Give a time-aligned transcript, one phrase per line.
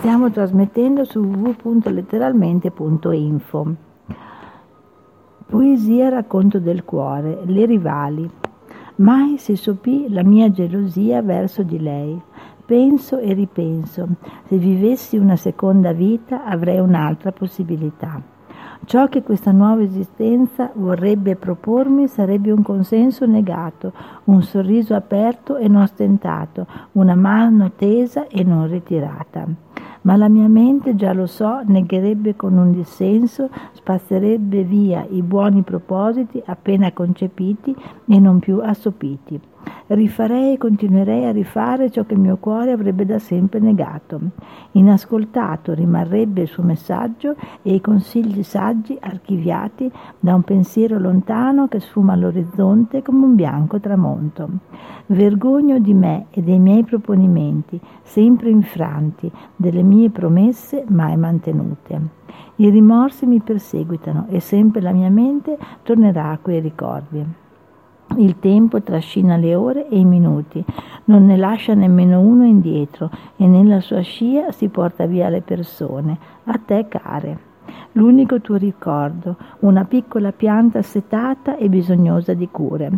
[0.00, 3.74] Stiamo trasmettendo su www.letteralmente.info.
[5.44, 8.26] Poesia racconto del cuore, le rivali.
[8.94, 12.18] Mai si sopì la mia gelosia verso di lei.
[12.64, 14.08] Penso e ripenso,
[14.46, 18.22] se vivessi una seconda vita avrei un'altra possibilità.
[18.86, 23.92] Ciò che questa nuova esistenza vorrebbe propormi sarebbe un consenso negato,
[24.24, 29.68] un sorriso aperto e non stentato, una mano tesa e non ritirata
[30.02, 35.62] ma la mia mente, già lo so, negherebbe con un dissenso, spazzerebbe via i buoni
[35.62, 37.74] propositi appena concepiti
[38.06, 39.40] e non più assopiti.
[39.86, 44.20] Rifarei e continuerei a rifare ciò che il mio cuore avrebbe da sempre negato.
[44.72, 51.80] Inascoltato rimarrebbe il suo messaggio e i consigli saggi archiviati da un pensiero lontano che
[51.80, 54.48] sfuma all'orizzonte come un bianco tramonto.
[55.06, 62.00] Vergogno di me e dei miei proponimenti, sempre infranti, delle mie promesse mai mantenute.
[62.56, 67.39] I rimorsi mi perseguitano e sempre la mia mente tornerà a quei ricordi.
[68.16, 70.64] Il tempo trascina le ore e i minuti,
[71.04, 76.18] non ne lascia nemmeno uno indietro e nella sua scia si porta via le persone,
[76.44, 77.49] a te care
[77.92, 82.90] l'unico tuo ricordo, una piccola pianta setata e bisognosa di cure.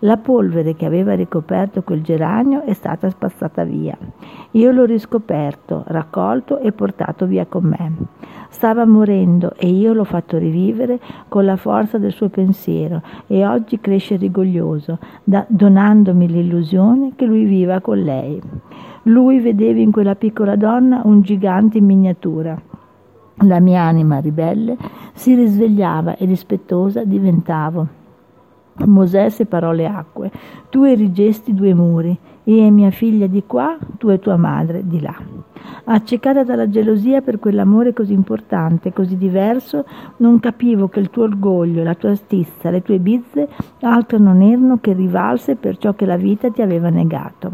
[0.00, 3.96] La polvere che aveva ricoperto quel geranio è stata spazzata via.
[4.52, 7.92] Io l'ho riscoperto, raccolto e portato via con me.
[8.48, 13.78] Stava morendo e io l'ho fatto rivivere con la forza del suo pensiero e oggi
[13.78, 18.40] cresce rigoglioso, da, donandomi l'illusione che lui viva con lei.
[19.04, 22.69] Lui vedeva in quella piccola donna un gigante in miniatura
[23.46, 24.76] la mia anima ribelle
[25.14, 27.98] si risvegliava e rispettosa diventavo.
[28.86, 30.30] Mosè separò le acque,
[30.70, 35.00] tu erigesti due muri, io e mia figlia di qua, tu e tua madre di
[35.00, 35.14] là.
[35.84, 39.84] Accecata dalla gelosia per quell'amore così importante, così diverso,
[40.18, 43.48] non capivo che il tuo orgoglio, la tua stizza, le tue bizze
[43.80, 47.50] altro non erano che rivalse per ciò che la vita ti aveva negato.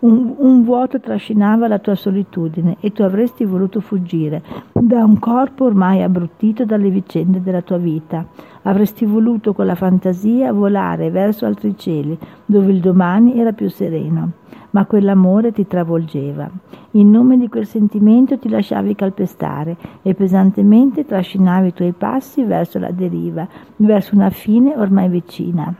[0.00, 5.64] Un, un, vuoto trascinava la tua solitudine e tu avresti voluto fuggire da un corpo
[5.64, 8.26] ormai abbruttito dalle vicende della tua vita.
[8.62, 14.32] Avresti voluto con la fantasia volare verso altri cieli, dove il domani era più sereno.
[14.70, 16.50] Ma quell'amore ti travolgeva.
[16.92, 22.78] In nome di quel sentimento ti lasciavi calpestare e pesantemente trascinavi i tuoi passi verso
[22.78, 25.74] la deriva, verso una fine ormai vicina.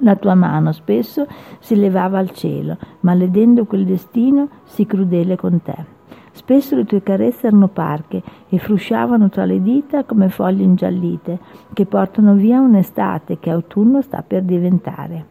[0.00, 1.26] La tua mano spesso
[1.58, 6.00] si levava al cielo, maledendo quel destino sì crudele con te.
[6.32, 11.38] Spesso le tue carezze erano parche e frusciavano tra le dita come foglie ingiallite
[11.74, 15.26] che portano via un'estate che autunno sta per diventare.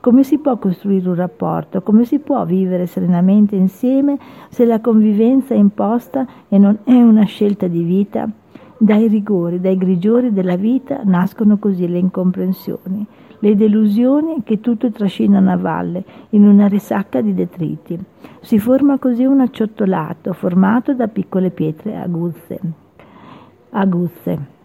[0.00, 1.82] Come si può costruire un rapporto?
[1.82, 7.24] Come si può vivere serenamente insieme se la convivenza è imposta e non è una
[7.24, 8.28] scelta di vita?
[8.76, 13.06] Dai rigori, dai grigiori della vita nascono così le incomprensioni
[13.40, 17.98] le delusioni che tutto trascinano a valle in una risacca di detriti.
[18.40, 22.60] Si forma così un acciottolato formato da piccole pietre aguzze.
[23.70, 24.58] aguzze.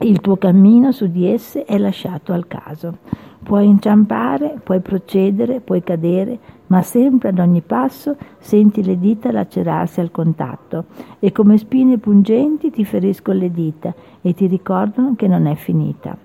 [0.00, 2.98] Il tuo cammino su di esse è lasciato al caso.
[3.42, 6.38] Puoi inciampare, puoi procedere, puoi cadere,
[6.68, 10.84] ma sempre ad ogni passo senti le dita lacerarsi al contatto
[11.18, 16.16] e come spine pungenti ti feriscono le dita e ti ricordano che non è finita.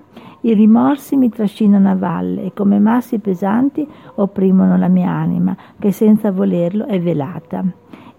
[0.42, 3.86] I rimorsi mi trascinano a valle e come massi pesanti
[4.16, 7.64] opprimono la mia anima, che senza volerlo è velata.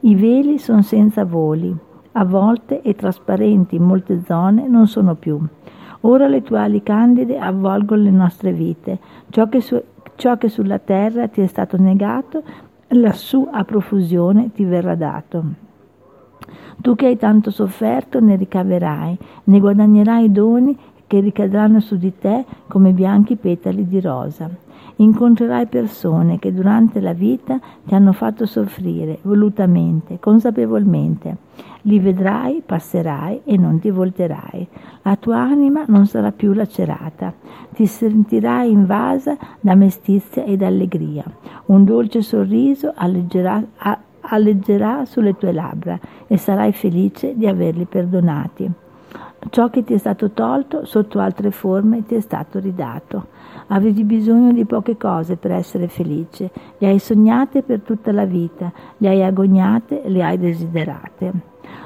[0.01, 1.75] I veli sono senza voli,
[2.13, 5.41] a volte e trasparenti in molte zone non sono più.
[6.03, 8.99] Ora le tue ali candide avvolgono le nostre vite.
[9.31, 9.81] Ciò che, su,
[10.21, 12.43] ciò che sulla terra ti è stato negato,
[12.89, 15.45] lassù a profusione ti verrà dato.
[16.83, 20.77] Tu che hai tanto sofferto ne ricaverai, ne guadagnerai doni
[21.11, 24.49] che ricadranno su di te come bianchi petali di rosa.
[24.95, 31.37] Incontrerai persone che durante la vita ti hanno fatto soffrire volutamente, consapevolmente.
[31.83, 34.69] Li vedrai, passerai e non ti volterai.
[35.03, 37.35] La tua anima non sarà più lacerata.
[37.73, 41.25] Ti sentirai invasa da mestizia ed allegria.
[41.67, 43.61] Un dolce sorriso alleggerà,
[44.21, 45.99] alleggerà sulle tue labbra
[46.29, 48.71] e sarai felice di averli perdonati.
[49.49, 53.29] Ciò che ti è stato tolto sotto altre forme ti è stato ridato.
[53.69, 58.71] Avevi bisogno di poche cose per essere felice, le hai sognate per tutta la vita,
[58.99, 61.33] le hai agognate, le hai desiderate.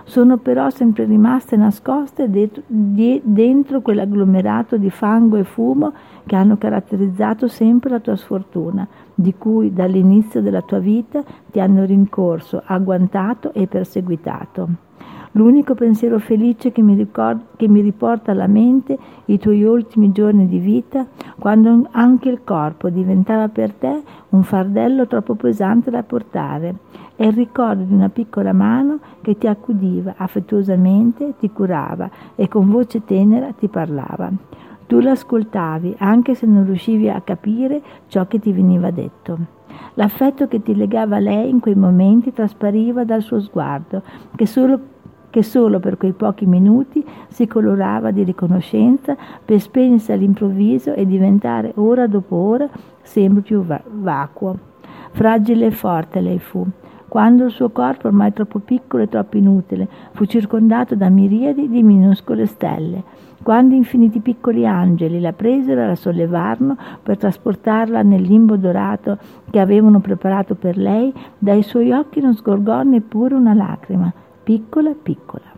[0.05, 5.93] sono però sempre rimaste nascoste dentro, quell'agglomerato di fango e fumo
[6.27, 11.85] che hanno caratterizzato sempre la tua sfortuna, di cui dall'inizio della tua vita ti hanno
[11.85, 14.69] rincorso, agguantato e perseguitato.
[15.37, 20.47] L'unico pensiero felice che mi, ricord- che mi riporta alla mente i tuoi ultimi giorni
[20.47, 21.07] di vita,
[21.41, 26.77] quando anche il corpo diventava per te un fardello troppo pesante da portare,
[27.17, 32.71] è il ricordo di una piccola mano che ti accudiva affettuosamente, ti curava e con
[32.71, 34.31] voce tenera ti parlava.
[34.87, 39.37] Tu l'ascoltavi anche se non riuscivi a capire ciò che ti veniva detto.
[39.95, 44.03] L'affetto che ti legava a lei in quei momenti traspariva dal suo sguardo,
[44.37, 44.93] che solo
[45.35, 51.73] che solo per quei pochi minuti si colorava di riconoscenza per spegnersi all'improvviso e diventare
[51.75, 52.69] ora dopo ora
[53.03, 54.57] sempre più vacuo.
[55.11, 56.65] Fragile e forte lei fu,
[57.09, 61.83] quando il suo corpo, ormai troppo piccolo e troppo inutile, fu circondato da miriadi di
[61.83, 63.03] minuscole stelle,
[63.43, 69.19] quando infiniti piccoli angeli la presero e la sollevarono per trasportarla nel limbo dorato
[69.51, 74.13] che avevano preparato per lei, dai suoi occhi non sgorgò neppure una lacrima,
[74.45, 75.53] piccola piccola.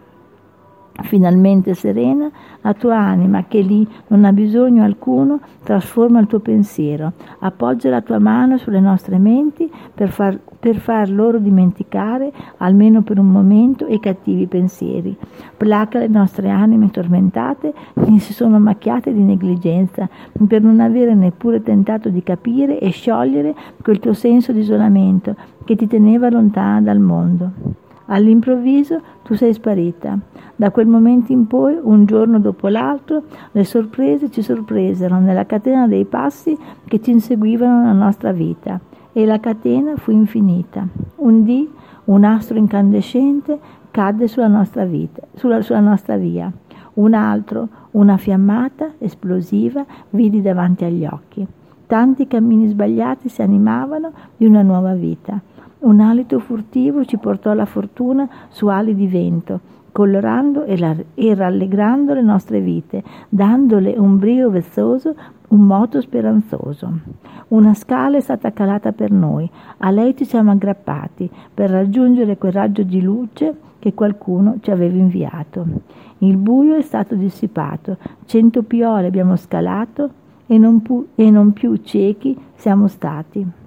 [1.03, 2.31] Finalmente serena,
[2.63, 8.01] la tua anima, che lì non ha bisogno alcuno, trasforma il tuo pensiero, appoggia la
[8.01, 13.87] tua mano sulle nostre menti per far, per far loro dimenticare, almeno per un momento,
[13.89, 15.15] i cattivi pensieri.
[15.57, 20.09] Placa le nostre anime tormentate che si sono macchiate di negligenza,
[20.49, 25.77] per non avere neppure tentato di capire e sciogliere quel tuo senso di isolamento che
[25.77, 27.85] ti teneva lontana dal mondo.
[28.07, 30.19] All'improvviso tu sei sparita.
[30.55, 35.87] Da quel momento in poi, un giorno dopo l'altro, le sorprese ci sorpresero nella catena
[35.87, 36.57] dei passi
[36.87, 38.81] che ci inseguivano nella nostra vita.
[39.13, 40.87] E la catena fu infinita.
[41.17, 41.69] Un dì
[42.07, 43.59] un astro incandescente
[43.91, 46.53] cadde sulla nostra, vita, sulla, sulla nostra via.
[46.95, 51.47] Un altro, una fiammata esplosiva, vidi davanti agli occhi.
[51.87, 55.41] Tanti cammini sbagliati si animavano di una nuova vita.
[55.87, 59.61] Un alito furtivo ci portò la fortuna su ali di vento,
[59.93, 65.15] colorando e, la, e rallegrando le nostre vite, dandole un brio vezzoso,
[65.47, 66.93] un moto speranzoso.
[67.49, 72.51] Una scala è stata calata per noi, a lei ci siamo aggrappati per raggiungere quel
[72.51, 75.65] raggio di luce che qualcuno ci aveva inviato.
[76.19, 80.11] Il buio è stato dissipato, cento piole abbiamo scalato
[80.49, 83.66] e non, pu- e non più ciechi siamo stati.